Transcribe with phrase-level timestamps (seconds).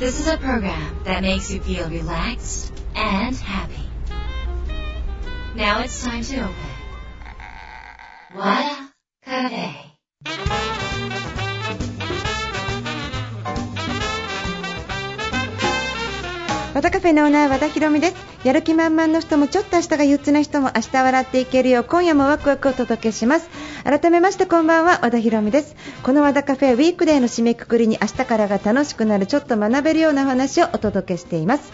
[0.00, 3.84] This is a program that makes you feel relaxed and happy.
[5.54, 6.54] Now it's time to open.
[8.34, 8.92] Wada
[9.26, 9.76] Cafe.
[16.72, 23.50] 和田カフェのオーナー和田博美ですやる気満々の人もちょっと明日が憂鬱な人も明日笑っていけるよう今夜もワクワクお届けします
[23.84, 25.74] 改めましてこんばんは和田博美です。
[26.02, 31.72] この和田カフェウィークデーの締めくくりに明日からが楽しくなるちょっと学べるような話をお届けしています。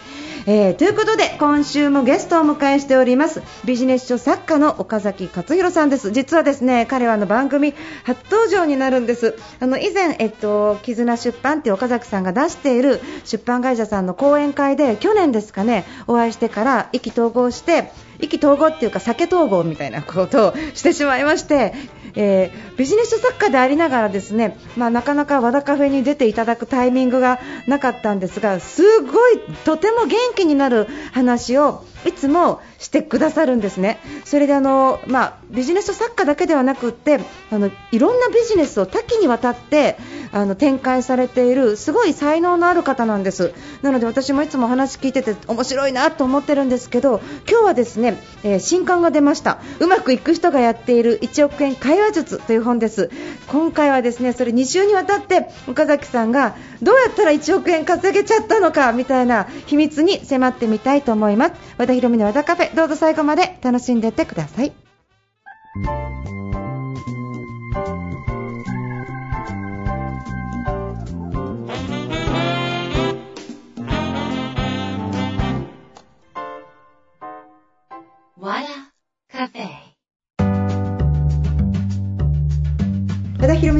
[0.49, 6.13] えーということで今週もゲストをお迎えしておりますビジネス書作家の岡崎勝弘さんです。
[6.13, 7.75] 実はですね彼はあの番組
[8.05, 9.35] 初登場になるんです。
[9.59, 21.75] あの以前えっと絆出版って岡崎さんが出している出版会社さんの講演会で去年ですかねお会いしてから意気投合して意気投合っていうか酒統合みたいなことをしてしまいまして、
[22.15, 33.99] えービジネス作家でありながらですね、まあ、なかなか和田カフェに出ていただくタイミングがなかったんですがすごいとても元気になる話をいつもしてくださるんですね。
[34.25, 37.19] それであの、まあ、ビジネス作家だけではなくって
[37.51, 39.97] あのいろんなビジネスを多岐にわたって
[40.31, 43.55] あの展開されているすごい才能のある方なんです。
[43.83, 48.06] なので私もいつも話聞いてて面白いなと思ってるんですけど今日はですね、
[48.43, 49.59] えー新刊が出ました。
[49.81, 53.11] うまくいく人がやっている1億円会話術という本です。
[53.49, 61.53] 今回はですねそれ2週にわたって岡崎さんがどうやったら1億円稼げちゃったのかみたいな秘密に迫ってみたいと思います。
[61.79, 64.73] 和田博美の和田カフェどうぞ最後まで楽しんでいってください。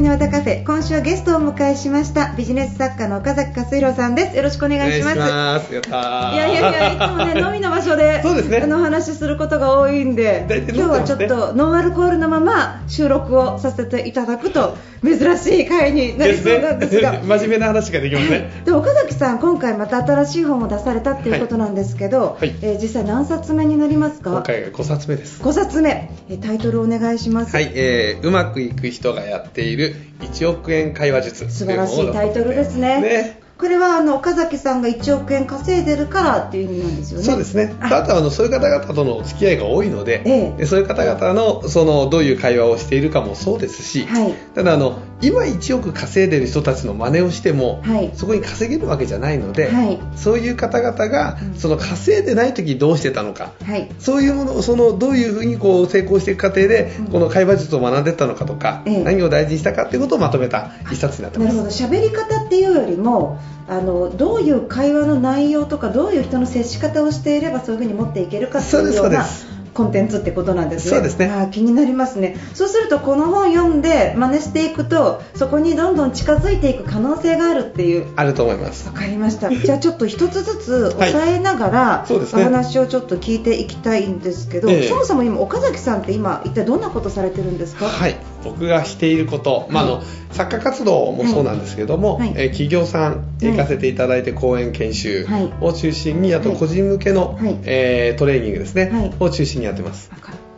[0.07, 4.37] カフェ今週はゲストをお迎えしましたビジネス作家の岡崎勝弘さんです。
[4.37, 5.17] よろしくお願いします。
[5.17, 5.91] お願いします。
[5.93, 8.61] やいやいやいや、いつもね、飲みの場所で、 そうですね。
[8.63, 17.19] あの話することが多いんで、今日はちょっとノンアルコールのまま収録をさせていただくと、珍しい回になりそうなんですが。
[17.27, 18.49] 真面目な話ができますね。
[18.63, 22.55] で岡崎さん、今回また新しい本を出されたっていうことなんですけど、はい。
[22.61, 24.31] えー実際何冊目になりますか？
[24.31, 25.41] 今回が5冊目です。
[25.43, 27.53] 5冊目、えータイトルお願いします。
[27.53, 31.49] はい、えーうまくいく人がやっている1億円会話術。
[31.49, 33.01] 素晴らしいタイトルですね。
[33.01, 33.47] ね。
[33.57, 37.25] これはあの岡崎さんが1億円稼いでるからっていう意味なんですよね。
[37.25, 37.87] そうですね、あ。
[37.87, 40.57] あとはあのそういう方々とのお付き合いが多いので、ええ。
[40.59, 44.33] でそういう方々のそのどういう会話をしているかもそうですし、はい。
[44.53, 48.11] ただあの、今1億稼いでる人たちの真似をしても、はい。
[48.13, 49.99] そこに稼げるわけじゃないので、はい。
[50.15, 51.55] そういう方々がうん。
[51.55, 53.89] その稼いでない時どうしてたのか、はい。
[53.99, 57.07] そういうものをそのどういうふうにこう成功していく過程で、うん。
[57.07, 59.03] この会話術を学んでいったのかとか、ええ。
[59.03, 61.47] 何を大事にしたかということをまとめた一冊になってます。
[61.47, 61.71] なるほど。
[61.71, 70.89] 喋り方っていうよりもあのどういう会話の内容とかどういう人の接し方をしていればそういうふうに持っていけるかっていうようなそうですコンテンツってことなんですね。
[70.91, 71.27] そうですね。
[71.27, 72.35] あー気になりますね。
[72.55, 78.07] そうするとこの本読んで真似していくとそこにどんどん近づいていく可能性があるっていう。
[78.15, 78.87] あると思います。
[78.87, 78.93] わ。
[78.93, 79.49] かりました。
[79.55, 81.09] じゃあちょっと一つずつはい。
[81.09, 82.41] 押さえながら、そうですね。
[82.41, 84.87] お話をちょっと聞いていきたいんですけど、ええ。
[84.87, 87.85] そもそも今岡崎さんって今一体どんなことされてるんですか？
[87.85, 92.33] はい、僕がしていること、まあ、あの作家活動もそうなんですけども、はい。
[92.35, 93.45] えー企業さんい。
[93.51, 95.51] 行かせていただいて講演研修はい。
[95.61, 97.55] を中心にあとはい個人向けの、はい。
[97.65, 99.11] えートレーニングですね、はい。
[99.19, 100.09] を中心にやってます。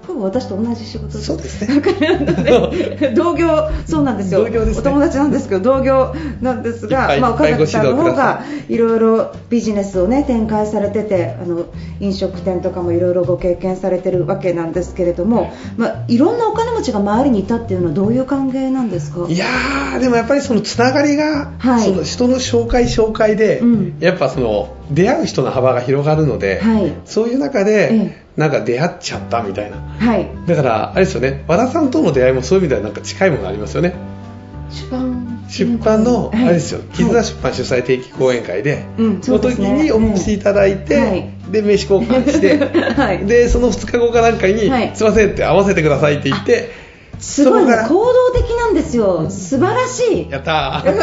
[0.07, 1.25] ほぼ私と同じ仕事です。
[1.25, 3.13] そうですね。
[3.15, 4.43] 同業そうなんですよ。
[4.43, 4.79] 同業ですね。
[4.79, 11.67] お友達なんですけど同業なんですが、まあ、岡崎さんの方がいろいろビジネスをね展開されててあの
[11.99, 19.27] 飲食店とかもいろいろご経験されてるわけなんですけれども、まあ、いろんなお金持ちが周りにいたっていうのはどういう関係なんですか？
[19.29, 21.87] いやーでもやっぱりそのつながりが、はい。
[21.87, 23.97] その人の紹介紹介で、うん。
[23.99, 26.93] やっぱその出会う人の幅が広がるので、はい。
[27.05, 29.77] そういう中で、えなんか出会っちゃったみたいな。
[29.77, 30.29] はい。
[30.47, 31.43] だからあれですよね。
[31.45, 33.93] 和田さんとの出会いもそういう意味ではなんか近いものありますよね。
[34.71, 35.45] 出版。
[35.49, 36.87] 出版の、はいあれですよ、はい。
[36.89, 39.21] 絆出版主催定期講演会で、うん。
[39.21, 41.29] その時にお越しいただいて、うんはい。
[41.51, 42.57] で名刺交換して、
[42.95, 43.25] はい。
[43.25, 44.91] でその2日後かなんかに、はい。
[44.93, 46.69] すいませんって合わせてくださいって言って、
[47.19, 47.73] すごいね。
[47.87, 49.29] 行動的なんですよ。
[49.29, 50.29] 素晴らしい。
[50.29, 50.81] やった。
[50.85, 51.01] 行動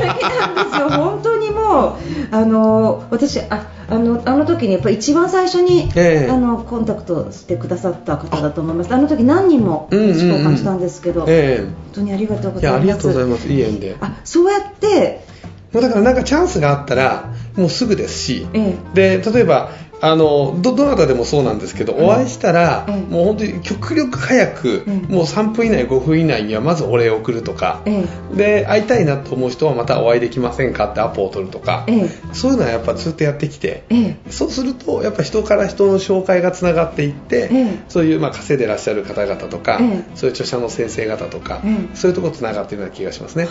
[0.00, 0.38] 的ー。
[0.38, 0.90] なんですよ。
[0.90, 1.96] 本当にもう
[2.30, 6.30] あの私ああのあの時にやっぱり一番最初に、ええ。
[6.30, 8.92] あのコンタクトしてくださった方だと思います。
[8.92, 10.14] あの時何人もうんうんうん。
[10.14, 13.96] 交換したんですけど、え本当にありがとうございますりがとうございます、いい縁で。
[14.00, 15.24] あそうやって。
[15.72, 18.76] もうだからなんかチャンスがあったらもうすぐですし、え。
[18.94, 24.94] で例えばあのどどなたでもそうなんですけど、お会いしたら、ええもう本当に極力早く、うん。
[25.04, 28.04] もう3分以内5分以内にはまずお礼を送るとか、え
[28.34, 43.48] で会いたいなと思う人はまたお会いできませんかってアポを取るとか、えそういうのはやっぱずっとやってきて、ええそうするとやっぱ人から人の紹介がつながっていって、ええそういうまあ稼いでらっしゃる方々とか、ええそういう著者の先生方とか、ええそういうところつながっているような気がしますね。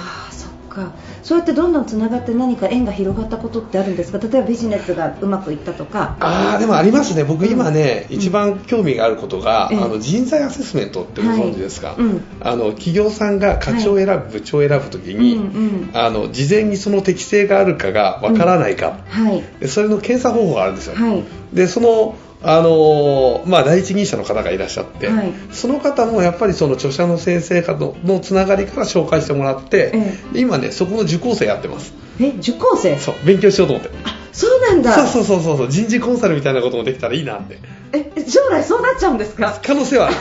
[0.73, 0.91] か
[1.21, 4.17] そうやってどんどんつながって何か縁が広がったことってあるんですか？
[4.17, 6.17] 例えばビジネスがうまくいったとか。
[6.19, 8.15] ああでもありますね、僕今ね、うん。
[8.15, 9.77] 一番興味があることが、ええ。
[9.77, 12.21] あの人材アセスメントってご存知ですか、はいうん。
[12.41, 15.89] あの企業さんが課長を選ぶ、部長を選ぶときに、うんうん。
[15.93, 19.43] あの事前にその適性があるかがわからないか、はい。
[19.59, 21.23] でそれの検査方法があるんですよ、はい。
[21.53, 25.31] でそのあのまあ、第一人者の方がいらっしゃって、はい。
[25.51, 31.93] その方もやっぱりその著者の先生方のつながりから紹介してもらって、えで今ねそこの受講生やってます。
[32.19, 32.97] え受講生？
[32.97, 33.91] そう勉強しようと思って。
[34.03, 35.07] あそうなんだ。
[35.07, 37.59] そうそうそうそうそう人事コンサルみたいなこともできたらいいなって。
[37.93, 39.57] え将来そうなっちゃうんですか？
[39.63, 40.17] 可能性はあ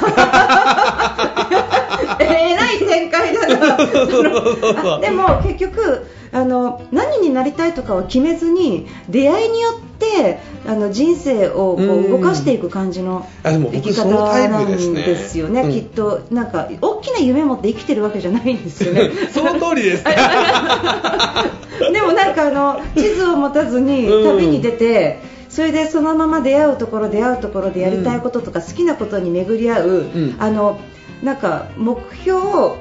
[2.18, 2.22] る。
[2.24, 2.51] え
[2.92, 3.76] 展開だな
[4.96, 14.06] あでも結局あの何になりたいとかは決めずに出会いによってあの人生をこううん動かしていく感じの生き方
[14.48, 15.72] なんプですよね、うん。
[15.72, 19.10] きっとなんか大きな夢持って生きてるわけじゃないんですよね。
[19.30, 20.04] その通りです
[21.92, 24.38] でもなんかあの地図を持たずにうん。
[24.38, 30.36] 旅に出て、それでそのまま出会うところ出会うところでやりたいこととか好きなことに巡り合う、ん。
[30.38, 30.78] あの
[31.22, 32.76] なんか目標を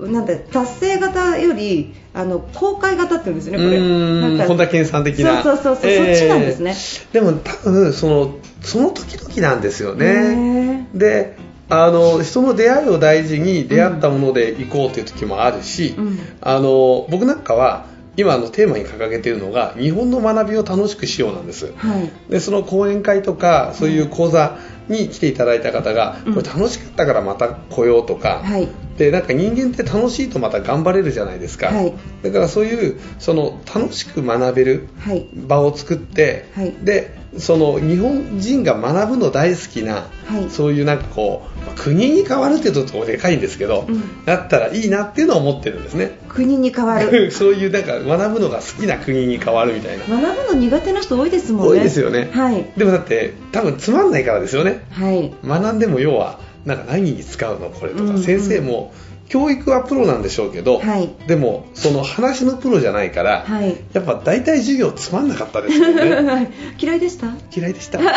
[0.00, 3.78] なんだ達成型よりあの公開型って言うんですよねこれ。
[3.78, 5.42] うーなんかん本田健さん的な。
[5.42, 6.74] そうそうそうそう、そっちなんですね。
[7.12, 11.36] でも多分そのその時々なんですよへねで
[11.68, 16.18] あの人の出会いを大事に出会ったもので行こうっていう時もあるし、うん。
[16.40, 17.86] あの僕なんかは
[18.16, 21.72] 今のテーマに掲げているのが日本の学びを楽しくしようなんです。
[21.76, 22.10] はい。
[22.30, 24.58] でその講演会とかそういう講座
[24.88, 26.34] に来ていただいた方が、うん。
[26.34, 28.68] これ楽しかったからまた来ようとか、はい。
[28.98, 31.94] でなんか人間って楽しいとまた頑張れるじゃないですか、はい。
[32.22, 35.28] だからそういうその楽しく学べるはい。
[35.34, 36.72] 場を作って、はい。
[36.82, 40.50] でその日本人が学ぶの大好きな、はい。
[40.50, 44.24] そういうなんかこうまあ国に変わるってところでかいんですけど、うん。
[44.24, 46.18] だったらいいなっていうのを思ってるんですね。
[46.28, 47.30] 国に変わる。
[47.32, 50.04] そういうなんか学ぶのが好きな国に変わるみたいな。
[50.04, 51.70] 学ぶの苦手な人多いですもんね。
[51.70, 52.66] 多いですよね、はい。
[52.76, 54.84] でもだって多分つまんないからですよね。
[54.90, 55.32] はい。
[55.46, 58.22] 学んでも要はなんか何に使うのこれとか、うんうん。
[58.22, 58.92] 先生も
[59.30, 61.08] 教育はプロなんでしょうけど、はい。
[61.28, 63.76] でもその話のプロじゃないから、はい。
[63.92, 66.50] やっぱ大体授業つまんなかったですよね。
[66.82, 67.28] 嫌いでした？
[67.56, 68.00] 嫌いでした。
[68.02, 68.16] 確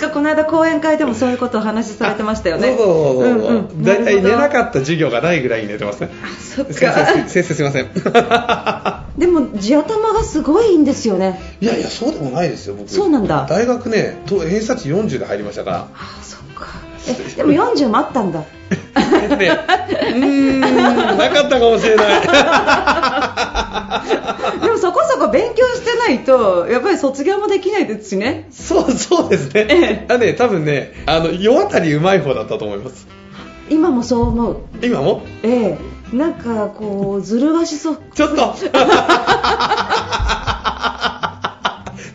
[0.00, 2.74] かこの間講演会でもそういうことをお話しされてましたよね。
[2.76, 3.82] そうそうそうそう、んうん。
[3.84, 6.00] 大体寝なっかった授業がないぐらいに寝てます。
[6.00, 6.10] ね
[6.56, 6.72] そっか。
[6.72, 7.86] 先生先生すいません。
[9.20, 11.40] でも地頭がすごいんですよね。
[11.60, 12.90] いやいやそうでもないですよ僕。
[12.90, 13.46] そうなんだ。
[13.48, 15.76] 大学ねと偏差値40で入りましたから。
[15.76, 16.39] ああそっか
[17.08, 18.44] えでも40もあったんだ。
[18.70, 18.74] え
[19.26, 20.60] っとねうーん。
[20.60, 22.20] なかったかもしれない。
[24.60, 28.46] でもそこそこ勉強してないとやっぱり卒業もできないですしね。
[28.50, 30.12] そうそうですね、ええ。
[30.12, 33.06] あね多分ねあの世渡りうまい方だったと思います。
[33.70, 34.58] 今もそう思う。
[34.82, 35.22] 今も？
[35.42, 35.78] え
[36.12, 36.16] え。
[36.16, 37.98] なんかこうずる賢そう。
[38.14, 38.54] ちょっと。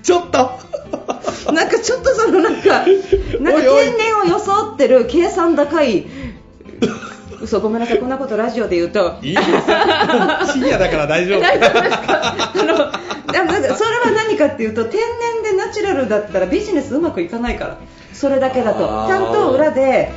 [0.04, 0.52] ちょっと
[1.52, 2.90] なんかちょっとそのなんかなんか
[3.40, 6.06] 天然を装ってる計算高い
[7.42, 9.20] 嘘ごめんなさいこんなことラジオで言うと。
[9.22, 9.48] いいです。
[10.54, 11.42] 深夜だから大丈夫。
[11.42, 12.34] 大丈夫ですか？
[12.34, 17.78] あのでもなんかそれは何かっていうと天然でナチュラルだったらビジネスうまくいかないから。
[18.14, 18.80] それだけだと。
[19.08, 20.12] ちゃんと裏で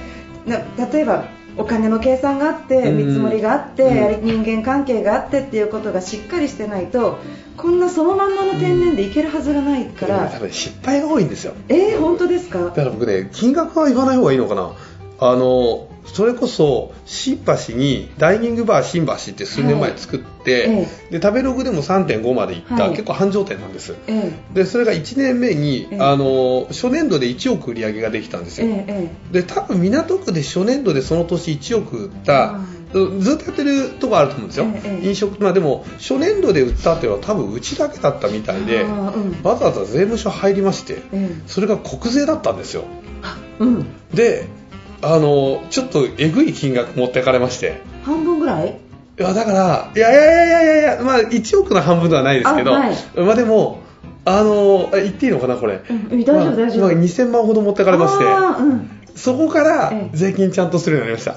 [0.47, 0.59] な
[0.91, 1.25] 例えば
[1.59, 2.97] お金の計算があってうん。
[2.99, 7.19] 見積もりがあって、人間関係があってっていうことがしっかりしてないと
[7.57, 11.55] こんなそのまんまの天然でいけるはずがないから、多分失敗が多いんですよ。
[11.69, 12.61] えー、本当ですか？
[12.65, 14.73] だから僕ね金額は言わない方がいいのかな。
[15.21, 17.39] あのそれこそ新
[17.69, 22.91] 橋にダイニングバー新橋って数年前作って、はいで食べログでも3.5まで行った、はい。
[22.91, 23.95] 結構繁盛店なんです。
[24.07, 26.01] えでそれが1年目に、ええ。
[26.01, 29.33] あの初年度で1億売り上げができたんですえよ、ええ。
[29.33, 32.61] で多分港区で初年度でその年1億売った、
[32.93, 38.85] ずっとやってるとこあると思うんですよ、ええ飲食まあでも初年度で売ったっていうのは多分うちだけだったみたいで、
[39.43, 41.43] わざわざ税務署入りまして、ええ。
[41.47, 42.85] それが国税だったんですよ。
[43.61, 43.87] えうん。
[44.15, 44.47] で
[45.03, 47.81] あのちょっとえぐい金額持ってかれまして。
[48.05, 48.69] 半分ぐらい？
[49.19, 52.97] いやだからいやいやいやいやいやまあ1億の半分ではないですけど、あはい。
[53.17, 53.81] まあでも
[54.25, 56.81] あのあ言っていいのかなこれ、うん大丈夫まあ大丈夫。
[56.83, 58.91] まあ2000万ほど持ってかれましてあーうん。
[59.17, 60.17] そこからええ。
[60.17, 61.35] 税金ちゃんとするようになりまし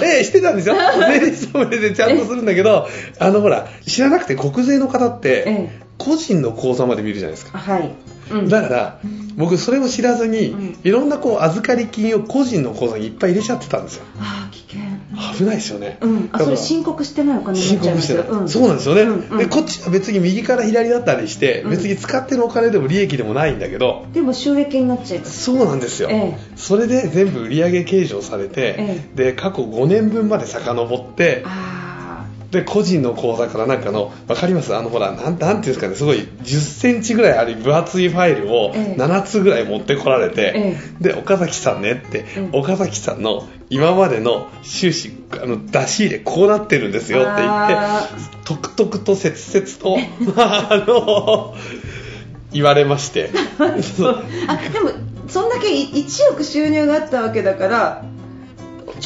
[0.00, 0.04] た。
[0.04, 0.74] ええ してたんですよ。
[1.12, 2.88] 税理士勤めでちゃんとするんだけど、
[3.20, 7.56] あのほら、知らなくて国税の方って、ええ個人の口座まで見るじゃないですか。
[7.56, 7.94] はい、
[8.32, 8.48] うん。
[8.48, 8.98] だから、
[9.36, 10.76] 僕それを知らずに、うん。
[10.82, 14.04] いろんなこう預かり金を個人の口座にいっぱい入れちゃってたんですよ。
[14.18, 14.80] ああ危険。
[15.38, 15.98] 危ないですよね。
[16.00, 19.28] うん、あそれ申告してないお金申告してない、うん、そうなんですよね、うん。
[19.30, 19.38] うん。
[19.38, 21.70] でこっちは別に右から左だったりして、うん。
[21.70, 25.44] 別に使ってるお金でも利益でもないんだけど、でも収益になっちゃいます。
[25.44, 26.38] そうなんですよ、ええ。
[26.56, 31.71] それで全部売上計上されて、えで過去5年分まで遡ってあ
[32.52, 34.76] で個人の口座からなんかの分かります？
[34.76, 39.00] あのほらなんなんていうんですかねすごい1 0ンチぐらいある分厚いファイルをええ。
[39.00, 42.60] 7つぐらい持ってこられて、えで岡崎さんねって、うん。
[42.60, 48.08] 岡崎さんの今までの収支あの出し入れこうなってるんですよって言ってあ
[48.44, 49.98] とくとくと切々と
[50.36, 51.54] あの
[52.52, 53.30] 言われまして。
[53.58, 54.90] あでも
[55.28, 58.04] そんだけ1億収入があったわけだから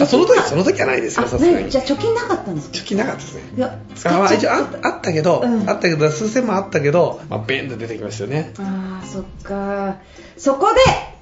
[0.04, 1.64] あその時その時はないですよあさすがに。
[1.64, 2.76] ねじゃあ貯金なかったんですか？
[2.76, 3.42] 貯金なかったですね。
[3.56, 5.68] いや使あ一応ああったけど、うん。
[5.70, 8.52] あったけど数千万あったけど、まあ、ベンと出てきましたよね。
[8.58, 9.96] ああそっか。
[10.36, 10.68] そこ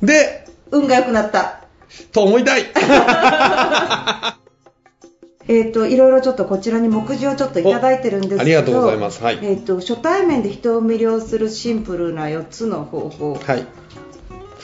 [0.02, 1.60] でで運が良くなった。
[2.12, 2.64] と思いたい。
[5.46, 9.22] えっ、といろいろちょっとこちらに目次をちょっといただいてるんですけどおありがとうございます。
[9.22, 9.38] はい。
[9.42, 13.34] えっ、と初対面で人を魅了するシンプルな4つの方法。
[13.34, 13.66] はい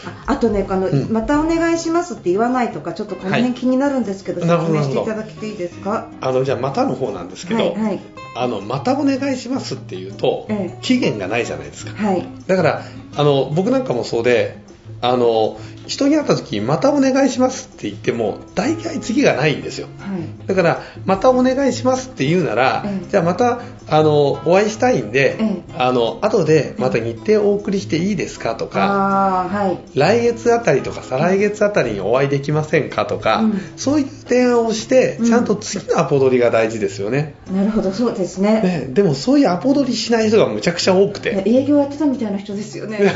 [0.07, 1.13] ああとねあの、うん。
[1.13, 3.43] またお願いしますって言わないとかちょっとこのはい。
[3.43, 6.09] 辺気になるんですけど、なるほど説明していただけていいですか？
[6.21, 8.01] あのじゃあまたの方なんですけど、はいはい。
[8.37, 10.79] あのまたお願いしますっていうと、ええ。
[10.83, 11.93] 期限がないじゃないですか。
[11.93, 12.27] はい。
[12.47, 12.83] だから
[13.17, 14.59] あの僕なんかもそうで
[15.03, 15.59] あの
[15.91, 19.89] 人に会った時にまたお願いしますって言っても大体次がないんですよ。
[19.99, 20.47] はい。
[20.47, 23.11] だからまたお願いしますって言うなら、ええ。
[23.11, 29.51] じゃあまたあのお会いしたいんで、えあの後でまた日程をお送りしていいですかとか、
[29.97, 33.61] 来月あたりとか再来月あたりにお会いできませんかとか、うん。
[33.77, 35.27] そういう提案をしてうん。
[35.27, 38.63] ちゃんと次のアポ取りが大事ですよね,、なるほどそうですね。
[38.63, 41.43] ねでもそういうアポ取りしない人がむちゃくちゃ多くて。
[41.47, 43.01] 営業やってたみたいな人ですよね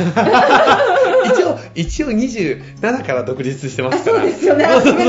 [1.75, 4.19] 一応一応27から独立してますから。
[4.19, 4.64] あそうですよね。
[4.64, 5.07] あそうそうそう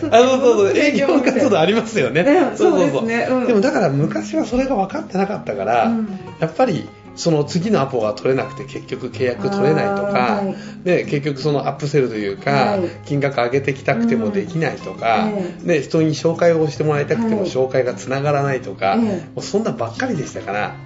[0.00, 0.10] そう。
[0.10, 0.76] あそうそうそう。
[0.76, 2.22] 営業活動ありますよね。
[2.22, 3.28] ねそうですね。
[3.30, 3.46] うん。
[3.46, 6.08] でもだから昔はそれが分かってなかったから、うん。
[6.40, 10.84] やっぱりその次のアポが取れなくて結局契約取れないとか、はい。
[10.84, 12.80] で結局そのアップセルというか、はい。
[13.06, 15.70] 金額上げてきたくてもできないとか、うん。
[15.70, 20.76] えで人に紹介をしてもらいたくてもはい紹介がつながらないとか、ええもうそんなばっかりでしたから。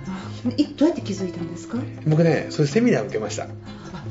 [0.45, 0.50] ど
[0.87, 1.79] うやって気づいたんですか？
[2.05, 3.45] 僕ねそういうセミナーを受けました。
[3.45, 3.47] あ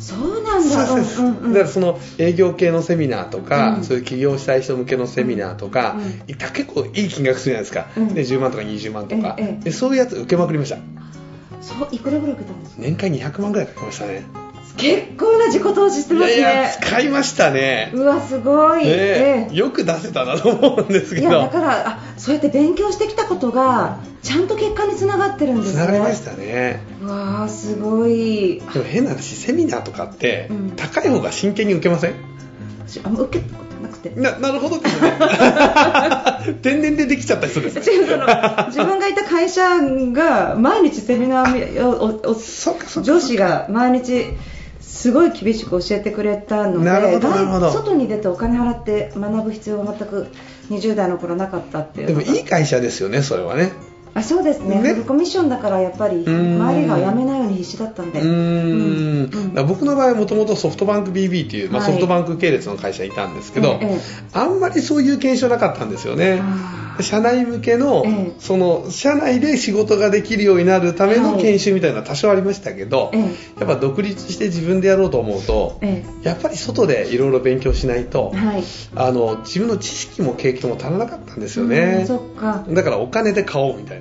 [0.02, 0.86] そうなんだ。
[0.88, 3.84] そうです、だからその営業系のセミナーとか、うん。
[3.84, 8.14] そういう起業したい人向けのセミナーとか、う結構いい金額するじゃないですか、うん。
[8.14, 10.78] で10万とか20万とか、ええそういうやつ受けまくりました。
[11.62, 12.82] そういくらぐらい受けたんですか？
[12.82, 14.26] 年間200万ぐらいかけましたね
[14.78, 16.38] 結構な自己投資してますね。
[16.38, 17.92] いやいや使いましたね。
[17.94, 26.80] うわすごい、ねええよく出せたなと思うんですけいやだどからあそうやって勉強してきたことがちゃんと結果につながってるんですつねながりましたね。
[27.02, 28.62] うわーすごい。
[28.74, 30.72] でも変な話セミナーとかって、うん。
[30.72, 32.16] 高い方が真剣に受けません？
[32.88, 34.10] 私あんま受けたことなくて。
[34.12, 35.14] ななるほどですね。
[36.62, 38.26] 天然でできちゃった人です違うその
[38.68, 39.62] 自分がいた会社
[40.12, 44.26] が毎日セミナーをおお上司が毎日
[45.02, 47.72] すごい厳しく教えてくれたのでなるほどなるほど。
[47.72, 50.28] 外に出てお金払って学ぶ必要は全く
[50.70, 53.72] 20代の頃なかったっていうでもいい会社ですよねそれはね
[54.14, 54.82] あそうですね。
[54.82, 54.96] ね。
[55.04, 56.28] コミッションだからやっぱりん。
[56.62, 58.20] 周りが辞めないように必死だったんで。
[58.20, 59.68] うーん。
[59.68, 61.92] 僕の場合はもともとソフトバンク BB っていう、まあ、はい。
[61.92, 64.00] ソフトバンク系列の会社にいたんですけど、ええ
[64.34, 66.42] あんまりそういう研修なかったんですよね。
[67.00, 68.32] 社内向けの、ええ。
[68.40, 71.42] その社内で仕事ができるようになるためのはい。
[71.42, 73.22] 研修みたいなのは多少ありましたけど、ええ。
[73.60, 78.64] やっぱ独立して自分でやろうと思うと、えやっぱり外でいろいろ勉強しないと、えはい。
[78.96, 82.66] あの自分の知識も経験も足らなかったんですようねんそっか。
[82.70, 84.01] だからお金で買おうみたい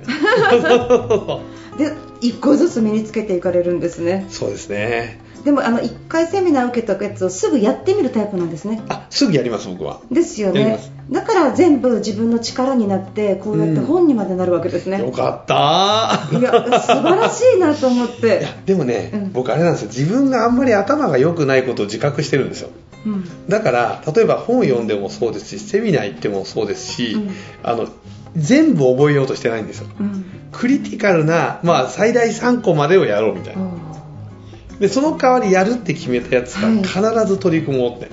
[1.77, 4.25] で一個ずつ身につけていかれるんですね。
[4.29, 5.19] そうですね。
[5.43, 8.83] でもあの1回セミナー受けたやつをすぐやってみるタイプなんですね。
[8.89, 10.01] あすぐやります僕は。
[10.11, 10.79] ですよね。
[11.09, 16.37] だから全部自分の力になってこうやって本にまでなるわけですね、よかった。
[16.37, 19.31] いや素晴らしいなと思っいてや、でもね、うん。
[19.33, 19.87] 僕あれなんですよ。
[19.87, 22.69] 自分があんまり頭が良くないことを自覚してるんですよ。
[23.05, 23.49] うん。
[23.49, 27.31] だから例えば本を読んでもそうですしセミナー行ってもそうですし、うん。
[27.63, 27.87] あの
[28.35, 29.87] 全部覚えようとしてないんですよ。
[29.99, 30.25] うん。
[30.51, 33.69] クリティカルな、まあ、最大3個までをやろうみたいな。
[34.79, 36.81] でその代わりやるって決めたやつはい。
[36.81, 38.09] が必ず取り組もうって、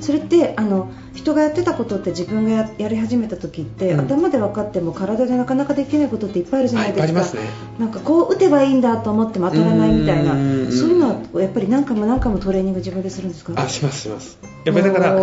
[0.00, 4.00] それってあの人がやってたことって自分がややり始めた時って、うん。
[4.00, 7.42] 頭で分かっても体でなかなかできないことっていっぱいあるじゃないですか、はいすね。
[7.78, 10.32] なんかこう打てばいいんだと思っても当たらないみたいな。
[10.32, 10.72] うん。
[10.72, 13.52] そういうのはやっぱり何回も何回もトレーニング自分でするんですか？
[13.56, 14.38] あしますします。
[14.64, 15.14] やっぱりだからあ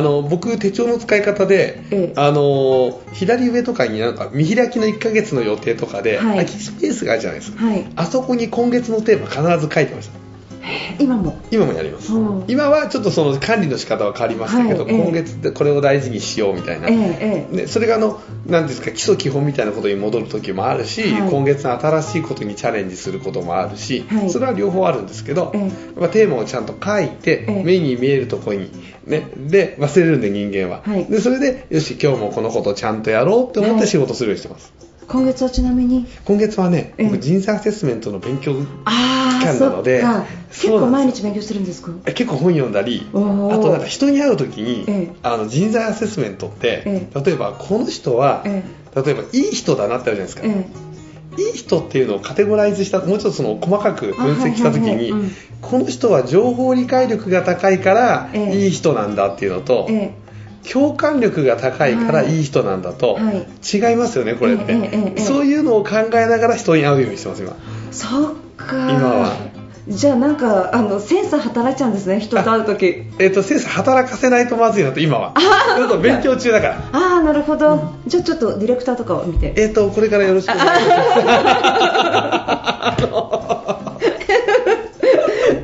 [0.00, 2.12] の僕手帳の使い方で、ええ。
[2.16, 6.38] あの左上とかになんか見開きの1ヶ月の予定とかで、はい。
[6.38, 7.64] 空きスペースがあるじゃないですか。
[7.64, 7.86] はい。
[7.96, 10.23] あそこに今月のテーマ必ず書いてました
[10.98, 11.38] 今も。
[11.50, 12.12] 今もやります。
[12.12, 12.44] うん。
[12.48, 15.02] 今はちょっとその管理の仕方は変わりましたけど、はいええ。
[15.02, 21.30] 今月でこれを大事にしようみたいな、えそれがあの何ですか基礎基本みたいなことに戻る時もあるし、はい。
[21.30, 24.30] 今月の新しいことにチャレンジすることもあるし、はい。
[24.30, 25.60] それは両方あるんですけど、ええ。
[25.62, 27.62] やっぱテーマをちゃんと書いて、ええ。
[27.64, 28.70] 目に見えるところに、
[29.06, 31.04] ね、で忘れるんで人間は、はい。
[31.06, 33.80] でそれでよし今日もこのことをちゃんとやろうって思っはい。
[33.82, 34.72] て仕事するようにしてます、
[35.08, 36.06] 今月はちなみに？
[36.24, 37.06] 今月はね、ええ。
[37.06, 40.02] 僕人材アセスメントの勉強期間なので
[40.50, 41.92] 結構毎日勉強するんですか？
[42.06, 45.16] え結構本読んだりあとなんか人に会う時に、ええ。
[45.22, 48.62] あの人材アセスメントって、え例えばこの人は、え
[48.94, 50.66] 例えばいい人だなってあるじゃないですか、え
[51.38, 51.42] え。
[51.42, 55.30] いい人っていうのをカテゴライズしたもうちょっとその細かく分析した時に、あはいはいはいうん。
[55.60, 58.64] この人は情報理解力が高いからええ。
[58.64, 60.23] いい人なんだっていうのと、ええ
[60.70, 62.36] 共感力が高いからはい。
[62.36, 63.46] いい人なんだと、はい。
[63.62, 67.56] 違いますよねこれって、そういうのを考えながら人に会うようにしてます今。
[67.90, 68.90] そっか。
[68.90, 69.36] 今は。
[69.86, 73.04] じゃあなんかあのセンサー働いちゃうんですね人と会う時。
[73.20, 75.34] えっ、と先生働かせないとまずいなと今は。
[75.76, 76.76] ちょっと勉強中だから。
[76.92, 79.52] ああなるほど、じゃあちょっとディレクターとかを見て。
[79.56, 80.84] えっ、とこれからよろしくお願いし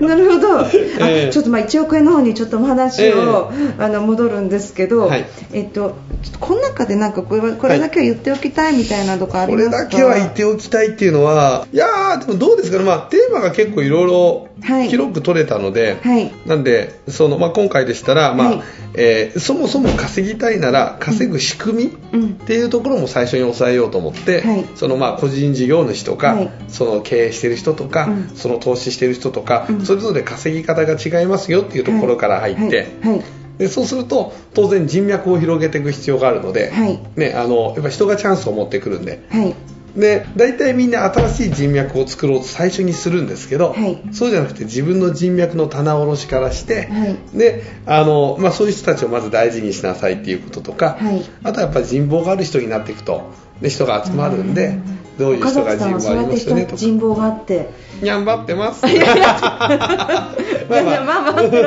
[0.06, 1.26] なるほど、あえ。
[1.28, 5.26] えちょっとまあ1億円の方にちょっとお話を、あの戻るんですけど、はい。
[5.52, 14.88] えっとちょっとこの中でなんかこれはこれだけは言っておきたいみたいなとかありこますか、れだけは言っておきたいっていうのはいやーでもどうですかね、まあ、テーマが結構いろいろはい。
[14.88, 16.30] 広く取れたので、はい。
[16.46, 18.62] なんでその、まあ、今回でしたら、まあはい。
[18.94, 22.28] えーそもそも稼ぎたいなら稼ぐ仕組みうん。
[22.30, 24.66] っていうところも最初に抑えようと思って、はい。
[24.74, 26.50] そのまあ個人事業主とか、はい。
[26.68, 28.28] その経営してる人とか、うん。
[28.34, 32.86] その投資してる人とか、うんそれぞれ稼ぎ方が違いますよっていうところから入って、
[33.58, 37.00] でそうすると当然人脈を広げていく必要があるので、はい。
[37.16, 39.26] ね、あのやっぱ人がチャンスを持ってくるんで。
[39.28, 39.54] はい。
[39.96, 44.00] で大体みんな新しい人脈を作ろうと最初にするんですけど、はい。
[44.12, 47.36] そうじゃなくて自分の人脈の棚卸しからして、はい。
[47.36, 51.24] であのまあ、そういう人たちをまず大事にしなさいっていうこととか、はい。
[51.42, 54.78] あとはやっぱり人望がある人になっていくとで人が集まるんで、
[55.20, 56.76] どういう人が人望ありますよねとか。
[56.78, 57.68] 人望があって
[58.02, 59.26] 頑張ってますいやいや
[61.04, 61.62] まあまあじゃ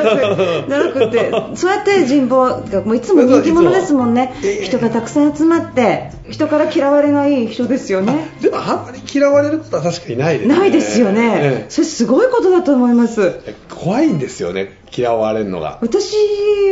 [0.67, 4.33] なくてそうやって人望がもういつも人気者ですもんね。
[4.63, 8.27] 人がたくさん集まって人から嫌われない人ですよね。
[8.41, 10.57] でもあんまり嫌われることは確かにないですね。
[10.57, 11.31] ないですよね。
[11.43, 11.65] え。
[11.69, 13.43] それすごいことだと思います。
[13.45, 15.79] え怖いんですよね嫌われるのが。
[15.81, 16.15] 私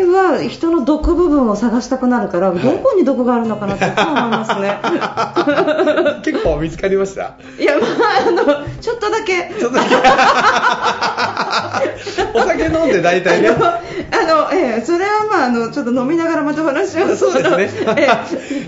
[0.03, 4.77] は人の毒部分を探したくなるから、どこに毒があるのかなって思いますね。
[6.23, 7.33] 結構見つかりました？
[7.59, 7.89] いやまあ
[8.27, 8.43] あの
[8.79, 9.51] ちょっとだけ。
[9.59, 9.95] ちょっとだけ。
[12.33, 13.49] お酒飲んで大体ね。
[13.49, 13.81] あ
[14.51, 17.95] の、ええ、それはまあ、あの、ちょっと飲みながらまたお話をそうですね。
[17.97, 18.07] え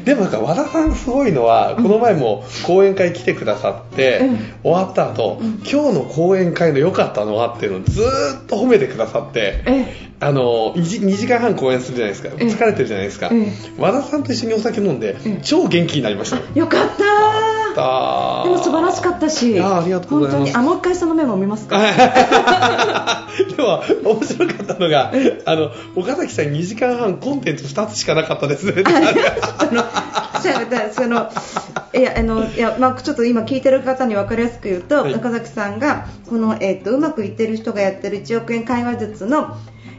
[0.06, 4.38] でもなんか和田さんすごいのはこの前も講演会来てくださって、うん。
[4.64, 5.40] 終わった後、
[5.70, 8.06] 今日の講演会の良かったのはっていうのをずー
[8.42, 9.86] っと褒めてくださってえ
[10.20, 12.30] あの 2, 時2時間半講演するじゃないですか。
[12.38, 16.38] え疲れてるじゃないですか、え和田さんと一緒にお酒飲んで、え超元気になりました。
[16.58, 21.80] よかったあでも素晴らしかったし、あありがとうございます本当に、あ、もう一回そのメモ見ますか？
[23.56, 25.12] でも面白かったのが
[25.46, 28.84] あの岡崎さん2時間半コンテンツ2つしかなかったですね
[30.94, 31.30] その、
[31.94, 39.58] いや、あの、いや、まあ、ちょっと今聞いてる方に分かりやすく言うと、はい中崎さんが、この、えっ、と、うまくいってる人がやってる1億円会話術の。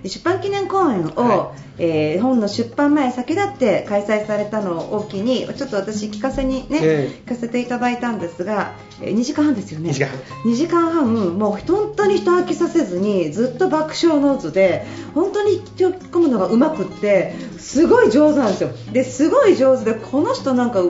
[0.09, 9.91] 出版記念公演を、はえー本の出版前先立って開催されたのを機にちょっと私聞かせにね、え聞かせていただいたんですが、えー2時間半ですよね。
[9.91, 10.19] 2時間半。
[10.45, 18.71] 2時間半もう本当に人飽きさせずにずっと爆笑ノートで本当に引き込むのがうまくってすごい上手なんですよ。
[18.93, 20.83] ですごい上手でこの人なんか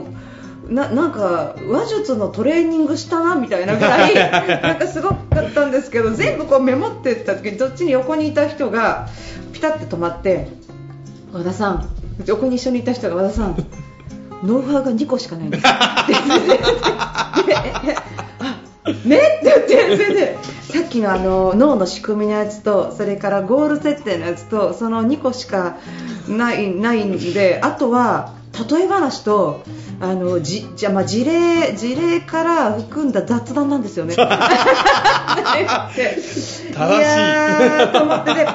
[0.69, 4.15] ななんか話術のトレーニングしたなみたいなぐらい
[4.61, 9.07] なんかすごかったんですけど全部こうメモってった時にどっちに横にいた人が
[9.53, 10.47] ピタッて止まって
[11.31, 11.89] 和田さん
[12.25, 13.55] 横に一緒にいた人が和田さん
[14.43, 15.63] ノウハウが2個しかないんです。
[19.05, 25.77] ねって言ってそれでさっきのあの脳の仕組みのやつとそれからゴール設定のやつとその2個しか
[26.27, 28.33] ないないんであとは
[28.69, 29.63] 例え話と
[29.99, 34.15] あのじじゃあまあ事例事例から含んだ雑談なんですよね。
[36.75, 37.93] で正しい。
[37.93, 38.33] と思って。
[38.33, 38.47] で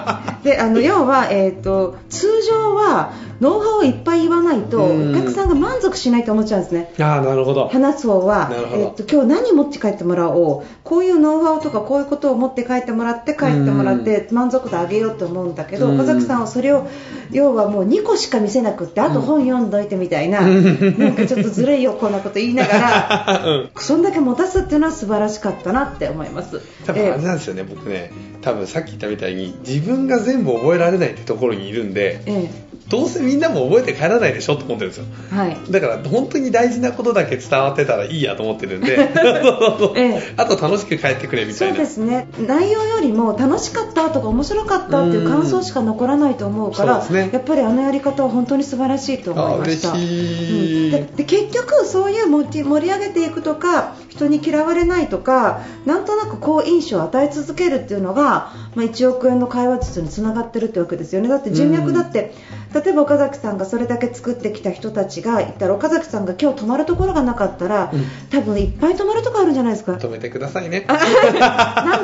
[0.56, 5.12] であの要は、えー、と通常はノウハウをいっぱい言わないとうん。
[5.12, 6.92] お客さんが満足しないと思っちゃうんですね。
[7.00, 7.68] ああなるほど。
[7.68, 10.62] 話す方はえっと今日何持って帰ってもらおう。
[10.84, 15.94] こういうノウハウとかこういうことを持って帰ってもらって帰ってもらって満足度上げようと思うんだけどうん。
[15.94, 16.86] 岡崎さんはそれを
[17.30, 23.70] 要はもう2個しか見せなくってあと本読んどいてみたいななんかちょっとずるいよこんなこと言いながら うん。
[23.76, 26.60] そんだけ持たすっていうのは素晴らしかったなって思います。
[26.86, 28.09] 多分あれえなんですよね、僕ね
[28.42, 35.04] 多分さっき言ったみたいに自分が全部覚えられないってところにいるんでえどうせみんなも覚えて帰らないでしょと思ってるんですよ。
[35.32, 35.56] えはい。
[35.70, 38.98] だから本当に大事なことだけ伝わってたらいいやと思ってるんで。
[39.94, 40.34] ええ。
[40.36, 42.26] あと楽しく帰ってくれみたそいうなですね。
[42.36, 47.30] 内容よりも楽しかったとか面白かったっていう感想しか残らないと思うから、そうね。
[47.32, 49.90] やっぱりあのやり方は本当に素晴らしいと思いました。
[49.90, 50.84] あ嬉しい。
[50.86, 50.90] うん。
[50.90, 61.28] でで結局そういう盛り上げていくとか人に嫌われないとかなんとなく好印象を与え続けるっていうのが、まあ、1億円の会話術につながってるってわけですよね。
[61.28, 62.34] だって人脈だって、
[62.74, 68.04] 例えば岡崎さんがそれだけ作ってきた人たちがいたら岡崎さんが今日泊まるところがなかったら、うん。
[68.30, 69.92] 多分いっぱい泊まるとこあるんじゃないですか。
[69.92, 70.84] 止めてくださいね。
[70.88, 70.98] 何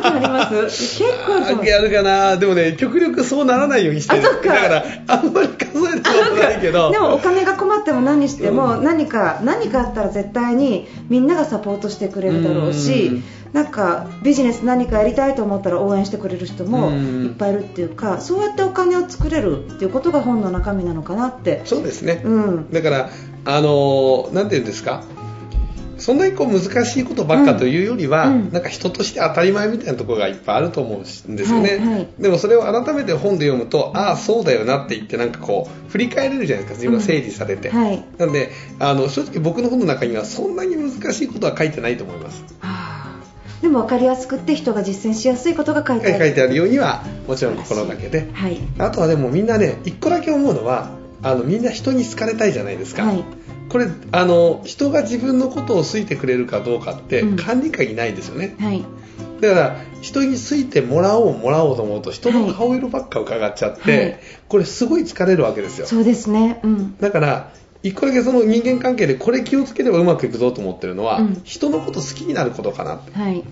[0.02, 1.02] 件あります？
[1.02, 1.66] 結構あると思う。
[1.66, 2.36] やるかな。
[2.36, 4.22] でもね極力そうならないようにしてる。
[4.22, 6.90] だからあんまり数えたことないけど。
[6.92, 17.24] でもお金が困っても何しても何か何かあったら絶対にみんながサポートしてくれるだろうしなんかビジネス何かやりたいと思ったら応援してくれる人もうん。
[17.26, 21.62] いっぱいいるっていうかそうやってお金を作れるっていうことが本の中身なのかなって。
[21.64, 22.70] そうですね、うん。
[22.70, 23.08] だから
[23.44, 25.02] あのーなんていうんですか？
[25.98, 28.34] そんなにこう難しいことばっかというよりは、うん。
[28.34, 28.52] うん。
[28.52, 32.08] なんか人として当たり前みたいなところがいっぱいあると思うんですよね、はいはい。
[32.18, 36.78] でもそれを改めて本で読むとああそうだよなって言ってなんかこう振り返れるじゃないですか。
[36.78, 38.04] 自分が整理されて、はい。
[38.18, 42.42] なんであの正直僕の本の中にはそんなに難しいことは書いてないと思います。
[42.58, 43.06] はあ。
[43.62, 46.24] でも分かりやすくって人が実践しやすいことが書いてある。
[46.26, 48.60] 書いてあるようにはもちろん心がけてはい。
[48.78, 50.90] あとはでもみんなね一個だけ思うのは
[51.22, 53.24] あのみんな人に好かれたいじゃないですか、はい
[53.68, 57.36] これあの人が自分のことを好いてくれるかどうかってうん。
[57.36, 58.84] 管理下にないんですよね、はい。
[59.40, 64.18] だから人に好いてもらおうもらおうと思うと人の顔色ばっか伺っちゃって、はい。
[64.48, 65.86] これすごい疲れるわけですよ。
[65.86, 66.60] そうですね。
[66.62, 66.96] うん。
[66.98, 67.52] だから
[67.82, 71.40] 一個だけその人間関係でこれ気をつければうまくいくぞと思ってるのは、うん。
[71.44, 73.18] 人のこと好きになることかなって。
[73.18, 73.40] はい。
[73.40, 73.44] 好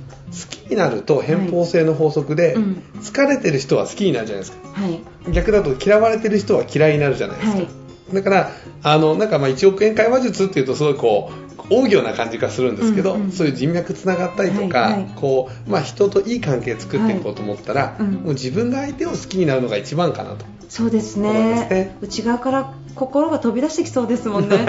[0.48, 2.54] きになると偏方性の法則で、はい。
[2.54, 2.82] うん。
[3.00, 4.80] 疲れてる人は好きになるじゃないですか。
[4.80, 5.00] はい。
[5.32, 8.50] 逆だと嫌われてる人は嫌いになるじゃないですか、はいだから
[8.82, 15.08] あのなんかまあ1億円会話術っていうとすごいこう大行な感じがするんですけど、うんうんそういう人脈つながったりとか、はいはい。
[15.16, 18.02] こうまあ、人といい関係作っていこうと思ったら、はい。
[18.02, 18.12] うん。
[18.12, 21.32] もう自分が相手を好きになるのが一番かなとそうですね。
[21.68, 21.96] ね。
[22.00, 24.56] 内側から心が飛び出してきそうですもんね。
[24.58, 24.64] 好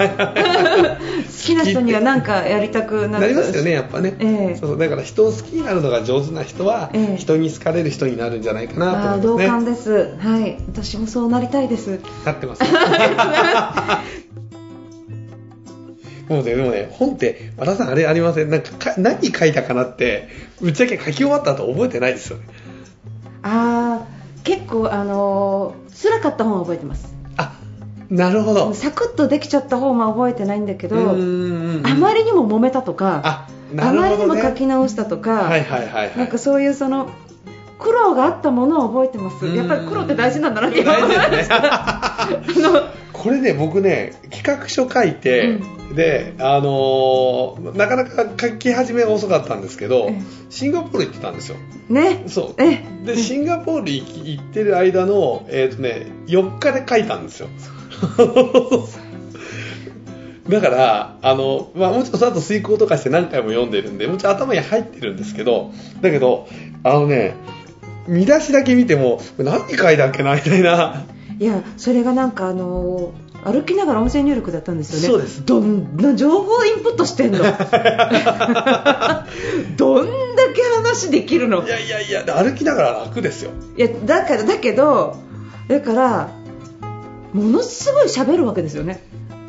[1.44, 3.20] きな人には何かやりたくなる。
[3.20, 4.56] なりますよねやっぱね、ええ。
[4.56, 7.16] そうだから人を好きになるのが上手な人は、ええ。
[7.16, 9.64] 人に好かれる人になるんじゃないかなああと思いますね。
[9.64, 10.28] 同感です。
[10.28, 10.58] はい。
[10.68, 12.00] 私もそうなりたいです。
[12.24, 12.68] なってますも
[16.28, 18.50] うね、でもね、本って、和田さん、あれありません？
[18.50, 20.28] なんかか、何書いたかなって、
[20.60, 22.44] ぶっちゃけ書き終わった後覚えてないですよね。
[23.42, 24.06] ああ
[24.44, 27.52] 結構あのー辛かった本は覚えてますあ、
[28.10, 28.74] なるほど。
[28.74, 31.14] サクッとできちゃった本は覚えてないんだけどあ
[31.94, 34.26] まりにも揉めたとかあ、あなるまりに。
[34.26, 35.48] も書き直したとか。
[36.16, 37.08] なんかそういうその
[37.78, 41.08] 苦労があったものを覚えてますうんやっぱり苦労って大事なんだなって思いま
[41.42, 42.28] した
[43.26, 45.58] これね、僕ね、企画書書いて、
[45.96, 51.56] で、あのーなかなか書き始めが遅かったんですけどええ、シンガポール行ってたんですよ。
[51.88, 52.62] ねそう。
[52.62, 57.48] えで、シンガポール行ってる間の、えっ、とね、4日で書いたんですよ。
[60.48, 66.46] だから、あの、まあ、もちろんその後遂行とかして何回も読んでるんで、もちろん頭に入ってるんですけど、だけど、
[66.84, 67.34] あのね、
[68.06, 71.15] 見出しだけ見ても、何書いたっけな、みたいな。
[71.38, 75.06] いやそれがなんかあのー歩きながら音声入力だったんですよね。
[75.06, 75.44] そうです。
[75.46, 77.38] どんな情報インプットしてんの？
[79.76, 81.64] どんだけ話できるの？
[81.64, 83.52] いやいやいや、歩きながら楽ですよ。
[83.76, 85.16] いやだからだけど
[85.68, 86.30] だから
[87.32, 89.00] ものすごい喋るわけですよね。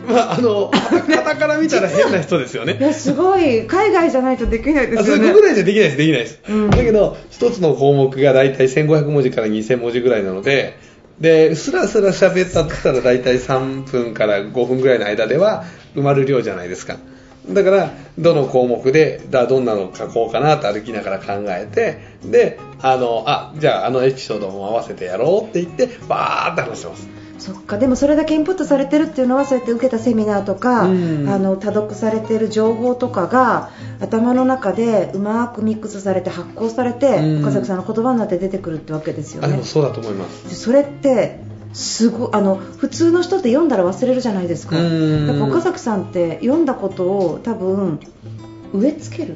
[0.07, 2.77] まあ、あの、肩から見たら変な人ですよね。
[2.79, 2.83] い。
[2.83, 5.33] やすごい海外じゃないとできないですよね。
[5.33, 6.39] 国内じゃできないです、できないです。
[6.47, 6.69] うん。
[6.69, 10.77] だけど、一つの項目が大体1500文字から2000文字ぐらいなので、
[11.19, 15.63] で、スラスラ喋ったとしたら大体3分から5分ぐらいの間では
[15.95, 16.97] 埋まる量じゃないですか。
[17.49, 21.99] だから、どの項目で、だどんなの書こうかなと歩きながら考えて、
[22.29, 27.07] で、あの、あ、じゃああのエピソードも合わせてやろうって言って、バーって話してます。
[27.37, 27.77] そっか。
[27.77, 31.29] でもそれだけインプットされてるっていうのはそうやって受けたセミナーとか、うん。
[31.29, 33.69] あの多読されてる情報とかが
[34.01, 37.41] 頭の中でうまくミックスされて発酵されて、うん。
[37.41, 39.47] 岡崎さんの言葉になって出てくるってわけですよね。
[39.47, 40.49] あでもそうだと思います。
[40.49, 41.39] でそれって
[41.73, 44.77] すごあの普通の人って読んだら忘れるじゃないですか。
[44.77, 45.27] うん。
[45.27, 47.99] やっぱ岡崎さんって読んだことを多分
[48.73, 49.35] 植え付ける。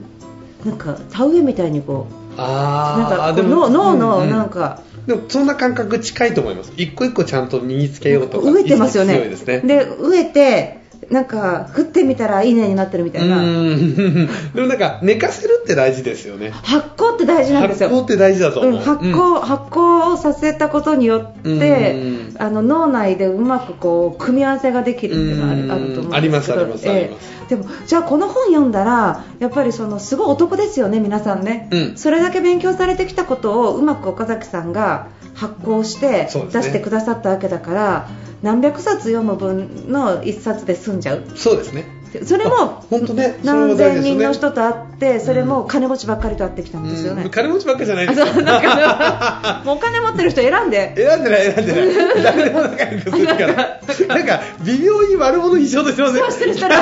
[0.65, 4.29] なんか田植えみたいにこうなんか脳のうんうん。
[4.29, 6.73] なんか、でもそんな感覚近いと思います。
[6.77, 9.17] 一個一個ちゃんと身につけようとか植えてますよね。
[9.17, 9.59] ですね。
[9.61, 10.81] で植えて
[11.12, 13.38] なんか振ってみたらいいねになってるみたいな。
[13.38, 14.28] うん。
[14.56, 16.52] でもなんか寝かせるって大事ですよね。
[16.52, 17.89] 発酵って大事なんですよ。
[17.89, 22.36] 発酵って大事だと思う、うん、発酵、発酵をさせたことによって、うん。
[22.39, 25.71] あの脳内でうまくこう組み合わせができるっていうのはある,、うん。
[25.71, 26.15] あると思うんですけど。
[26.15, 27.50] ありますありますあります。
[27.50, 31.93] でもじゃあこの本読んだらやっぱりそのすごいお得ですよね皆さんね、うん。
[31.97, 38.08] それだけ勉強されてきたことをうまく岡崎さんが発行して出してくださったわけだから、
[38.41, 41.23] 何百冊読む分の一冊で済んじゃう？
[41.35, 41.85] そうですね。
[42.25, 43.39] それもあ本当ね。
[43.43, 47.29] 何千人の人と会ってそれも金持ちばっかりと会ってきたんですよね、うん。
[47.29, 48.19] 金持ちばっかじゃないあです。
[48.19, 50.93] よそうなんかもうお金持ってる人選んで。
[50.97, 51.79] 選んでない選んでな
[52.19, 52.23] い。
[52.23, 53.79] 誰でも仲良くするから。
[54.07, 56.81] なんか微妙に悪者にしようとしてませんそうしてる人ら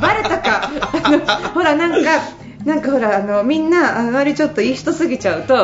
[0.00, 0.70] バレたか。
[1.54, 2.10] ほらなんか
[2.64, 5.54] なんかほらあのみんなあまりちょっといい人すぎちゃうと、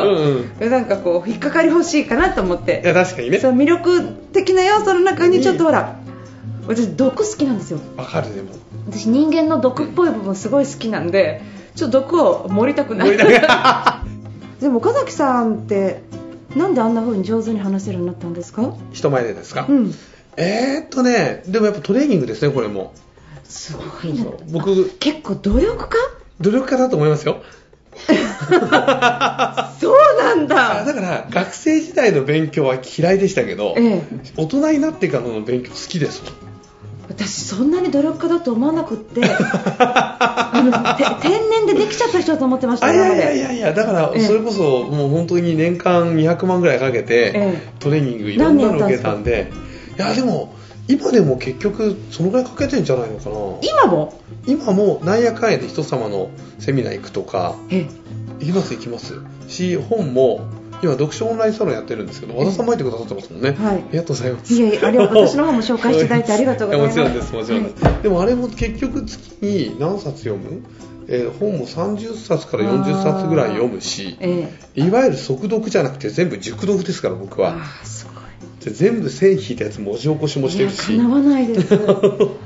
[0.59, 3.37] うんなんかこう引っかかり欲しいかなと思っいやて確かにね。
[3.39, 4.01] その魅力
[4.33, 5.97] 的な要素の中にちょっとほら
[6.67, 7.79] 私毒好きなんですよ。
[7.97, 8.49] わかるでも。
[8.89, 11.41] 私人間の毒っぽい部分すごい好きなんで
[11.75, 13.17] ちょっと毒を盛りたくない。
[14.59, 16.01] でも岡崎さんって
[16.55, 18.73] なんであんな風に上手に話せるようになったんですか？
[18.93, 19.93] 人前でですか、うん。
[20.37, 22.93] えーっとねでもやっぱトレーニングですねこれも。
[23.43, 25.97] すごいね僕結構努力家？
[26.41, 27.41] 努力家だと思いますよ。
[27.95, 28.59] そう
[30.19, 34.01] なんあだだから学生時代の勉強は嫌いでしたけど、ええ。
[34.35, 36.23] 大人になってからの勉強好きです
[37.17, 39.21] 私そんなに努力家だと思わなくって
[39.79, 42.87] あのて天然でできちゃった人だと思ってました。
[42.87, 44.21] あいやいやいやいやだからええ。
[44.21, 47.63] それこそもう本当に年間200万ぐらいかけてええ。
[47.79, 49.51] トレーニングいろんなの受けたんで。
[49.97, 50.53] いやでも
[50.87, 53.35] 今でも結局そのぐらいかけてんじゃないのかな。
[53.61, 54.13] 今も？
[54.45, 57.87] 今もなんやかんやで人様のセミナー行くとかえ。
[58.39, 59.13] 行きます行きます。
[59.47, 60.41] し本も
[60.81, 63.77] 今読書オンラインサロンやってるんですけど和田さんも入ってくださってますもんね、はい。
[63.77, 64.53] ありがとうございます。
[64.53, 66.99] いやいやありがとう私の方も紹介していただいてありがとうございます。
[66.99, 70.63] やもちろんですもちろんです、でもあれも結局月に何冊読む、
[71.07, 74.81] えー本も30冊から40冊ぐらい読むしええ。
[74.81, 77.51] いわゆる速読じゃなくて全部熟読ですから僕は。
[77.51, 78.15] ああすごい。
[78.65, 81.75] で全部線引いたやつ文字起こしもしてるいしや叶わないですす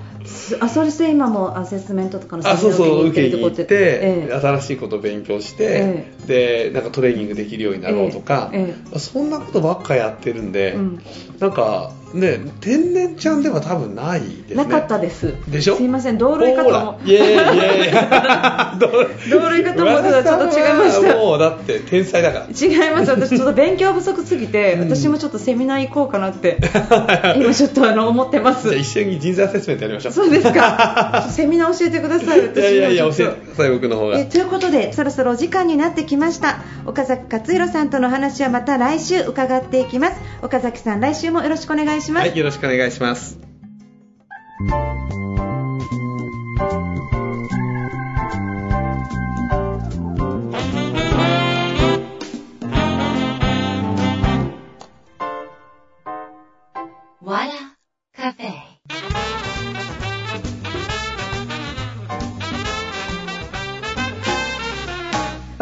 [0.59, 4.33] あそれして今もアセスメントとかのあそうそう受けに行って、ええ。
[4.33, 8.99] 新しいことを勉強して、えでなんかトレーニングできるようになろうとか、ええ。
[8.99, 11.01] そんなことばっかやってるんで、うん。
[11.39, 14.55] なんかね天然ちゃんでは多分ないですね。
[14.55, 15.33] なかったです。
[15.47, 15.75] でしょ？
[15.77, 16.17] すいません。
[16.17, 16.97] 同類かと思うほら。
[17.05, 18.79] イエーイイエーイ。
[18.79, 18.87] 同
[19.39, 21.15] 同類かと思ってたらちょっと違いました。
[21.17, 22.45] もうだって天才だから。
[22.47, 23.11] 違います。
[23.11, 24.89] 私ちょっと勉強不足すぎて、うん。
[24.89, 26.57] 私もちょっとセミナー行こうかなって
[27.37, 28.69] 今ちょっとあの思ってます。
[28.69, 30.13] じゃあ一緒に人材アセスメントやりましょう。
[30.13, 31.27] そうですか。
[31.31, 32.39] セミナー教えてください。
[32.39, 34.17] いやいやいや教えてください僕の方が。
[34.19, 36.59] えということでそろそろお時間になってきました。
[36.85, 40.13] 岡崎克弘さんとの話はまた来週伺っていきます。
[40.41, 43.39] 岡崎さん来週もよろしくお願いします、はいよろしくお願いします。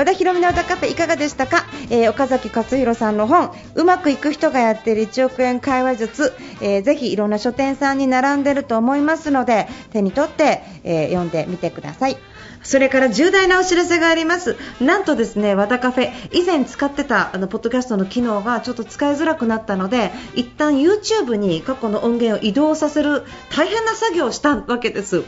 [0.08, 12.16] 田博美の歌カフェいかがでしたか、えー岡崎克弘さんの本「うまくいく人がやっている1億円会話術」えーぜひいろんな書店さんに並んでると思いますので手に取って、えー読んでみてください。
[12.64, 14.56] それから重大なお知らせがあります。
[14.80, 25.26] なんとですね和田カフェ以前使ってたあのポッドキャストの機能がちょっと使いづらくなったので一旦 YouTube に過去の音源を移動させる大変な作業をしたわけです。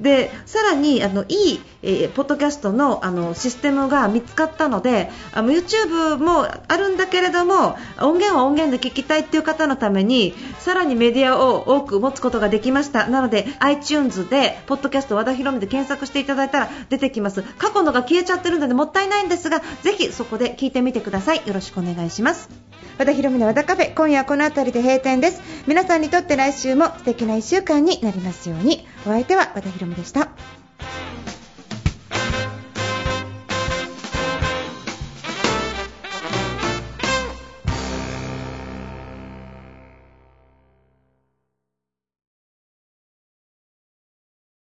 [0.00, 13.06] でさらにあのいい、えーポッドキャストのあのシステムが見つかったのであの YouTube もあるんだけれども音源は音源で聞きたいっていう方のためにさらにメディアを多く持つことができました。
[13.08, 17.42] なので iTunes でポッドキャスト和田博美で検索していただいたら出てきます。
[17.42, 21.42] 過去のが消えちゃってるのでもったいないんですがぜひそこで聞いてみてください。
[21.46, 22.65] よろしくお願いします。
[22.98, 25.42] 和田博美の和田カフェ今夜はこの辺りで閉店です。
[25.66, 28.86] 皆さんにとって来週も素敵な1週間になりますように。
[29.06, 30.30] お相手は和田博美でした。